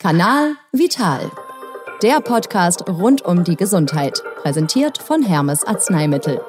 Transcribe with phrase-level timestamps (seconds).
[0.00, 1.28] Kanal Vital.
[2.04, 6.40] Der Podcast rund um die Gesundheit, präsentiert von Hermes Arzneimittel.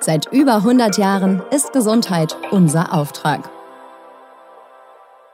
[0.00, 3.48] Seit über 100 Jahren ist Gesundheit unser Auftrag.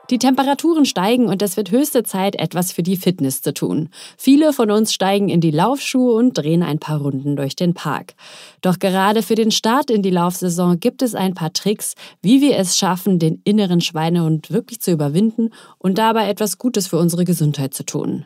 [0.09, 3.89] Die Temperaturen steigen und es wird höchste Zeit, etwas für die Fitness zu tun.
[4.17, 8.13] Viele von uns steigen in die Laufschuhe und drehen ein paar Runden durch den Park.
[8.61, 12.57] Doch gerade für den Start in die Laufsaison gibt es ein paar Tricks, wie wir
[12.57, 17.73] es schaffen, den inneren Schweinehund wirklich zu überwinden und dabei etwas Gutes für unsere Gesundheit
[17.73, 18.25] zu tun.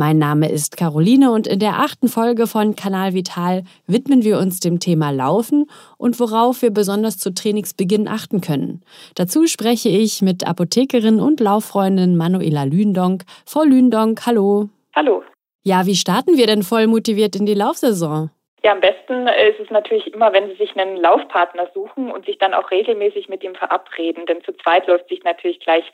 [0.00, 4.60] Mein Name ist Caroline und in der achten Folge von Kanal Vital widmen wir uns
[4.60, 8.84] dem Thema Laufen und worauf wir besonders zu Trainingsbeginn achten können.
[9.16, 13.24] Dazu spreche ich mit Apothekerin und Lauffreundin Manuela Lündonk.
[13.44, 14.68] Frau Lündonk, hallo.
[14.94, 15.24] Hallo.
[15.64, 18.30] Ja, wie starten wir denn voll motiviert in die Laufsaison?
[18.62, 22.38] Ja, am besten ist es natürlich immer, wenn Sie sich einen Laufpartner suchen und sich
[22.38, 25.84] dann auch regelmäßig mit ihm verabreden, denn zu zweit läuft sich natürlich gleich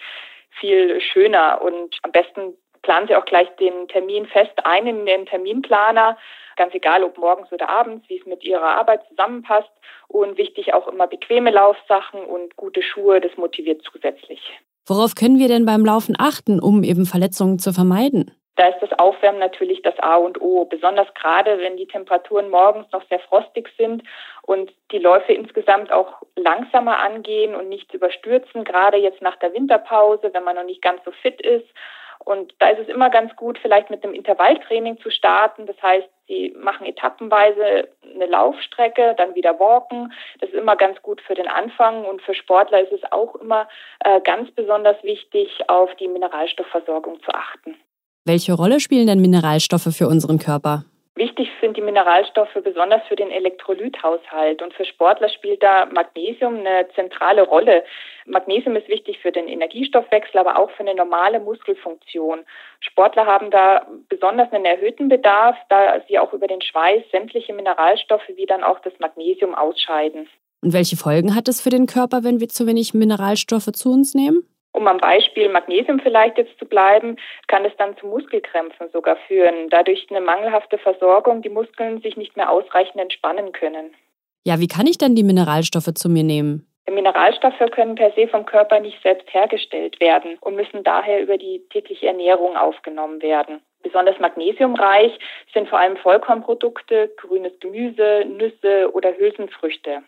[0.60, 2.54] viel schöner und am besten
[2.84, 6.16] planen Sie auch gleich den Termin fest ein in den Terminplaner,
[6.56, 9.70] ganz egal ob morgens oder abends, wie es mit Ihrer Arbeit zusammenpasst.
[10.06, 14.40] Und wichtig auch immer bequeme Laufsachen und gute Schuhe, das motiviert zusätzlich.
[14.86, 18.30] Worauf können wir denn beim Laufen achten, um eben Verletzungen zu vermeiden?
[18.56, 22.86] Da ist das Aufwärmen natürlich das A und O, besonders gerade wenn die Temperaturen morgens
[22.92, 24.04] noch sehr frostig sind
[24.42, 30.30] und die Läufe insgesamt auch langsamer angehen und nicht überstürzen, gerade jetzt nach der Winterpause,
[30.32, 31.66] wenn man noch nicht ganz so fit ist.
[32.24, 35.66] Und da ist es immer ganz gut, vielleicht mit einem Intervalltraining zu starten.
[35.66, 40.12] Das heißt, sie machen etappenweise eine Laufstrecke, dann wieder walken.
[40.40, 42.04] Das ist immer ganz gut für den Anfang.
[42.04, 43.68] Und für Sportler ist es auch immer
[44.00, 47.76] äh, ganz besonders wichtig, auf die Mineralstoffversorgung zu achten.
[48.24, 50.84] Welche Rolle spielen denn Mineralstoffe für unseren Körper?
[51.24, 56.86] Wichtig sind die Mineralstoffe besonders für den Elektrolythaushalt und für Sportler spielt da Magnesium eine
[56.94, 57.82] zentrale Rolle.
[58.26, 62.40] Magnesium ist wichtig für den Energiestoffwechsel, aber auch für eine normale Muskelfunktion.
[62.80, 68.28] Sportler haben da besonders einen erhöhten Bedarf, da sie auch über den Schweiß sämtliche Mineralstoffe
[68.36, 70.28] wie dann auch das Magnesium ausscheiden.
[70.60, 74.12] Und welche Folgen hat es für den Körper, wenn wir zu wenig Mineralstoffe zu uns
[74.12, 74.46] nehmen?
[74.74, 79.70] Um am Beispiel Magnesium vielleicht jetzt zu bleiben, kann es dann zu Muskelkrämpfen sogar führen,
[79.70, 83.94] da durch eine mangelhafte Versorgung die Muskeln sich nicht mehr ausreichend entspannen können.
[84.42, 86.66] Ja, wie kann ich denn die Mineralstoffe zu mir nehmen?
[86.90, 91.62] Mineralstoffe können per se vom Körper nicht selbst hergestellt werden und müssen daher über die
[91.70, 93.60] tägliche Ernährung aufgenommen werden.
[93.82, 95.18] Besonders magnesiumreich
[95.52, 100.02] sind vor allem Vollkornprodukte, grünes Gemüse, Nüsse oder Hülsenfrüchte.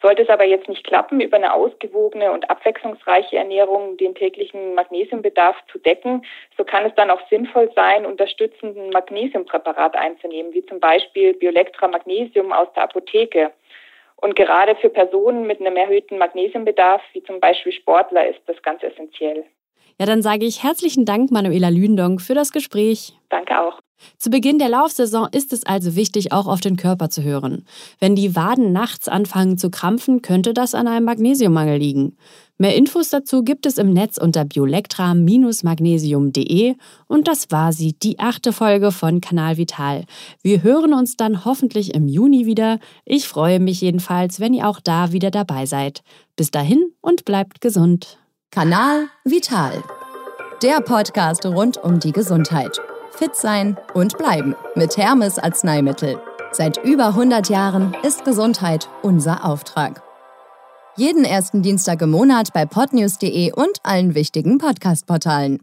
[0.00, 5.56] Sollte es aber jetzt nicht klappen, über eine ausgewogene und abwechslungsreiche Ernährung den täglichen Magnesiumbedarf
[5.72, 6.24] zu decken,
[6.56, 12.52] so kann es dann auch sinnvoll sein, unterstützenden Magnesiumpräparat einzunehmen, wie zum Beispiel Biolectra Magnesium
[12.52, 13.52] aus der Apotheke.
[14.20, 18.82] Und gerade für Personen mit einem erhöhten Magnesiumbedarf, wie zum Beispiel Sportler, ist das ganz
[18.82, 19.44] essentiell.
[19.98, 23.14] Ja, dann sage ich herzlichen Dank, Manuela Lündong, für das Gespräch.
[23.30, 23.80] Danke auch.
[24.18, 27.64] Zu Beginn der Laufsaison ist es also wichtig, auch auf den Körper zu hören.
[28.00, 32.16] Wenn die Waden nachts anfangen zu krampfen, könnte das an einem Magnesiummangel liegen.
[32.60, 36.74] Mehr Infos dazu gibt es im Netz unter biolectra-magnesium.de
[37.06, 40.06] und das war sie, die achte Folge von Kanal Vital.
[40.42, 42.80] Wir hören uns dann hoffentlich im Juni wieder.
[43.04, 46.02] Ich freue mich jedenfalls, wenn ihr auch da wieder dabei seid.
[46.34, 48.18] Bis dahin und bleibt gesund.
[48.50, 49.84] Kanal Vital.
[50.62, 52.80] Der Podcast rund um die Gesundheit.
[53.12, 56.20] Fit sein und bleiben mit Hermes Arzneimittel.
[56.52, 60.02] Seit über 100 Jahren ist Gesundheit unser Auftrag.
[60.96, 65.60] Jeden ersten Dienstag im Monat bei podnews.de und allen wichtigen Podcast-Portalen.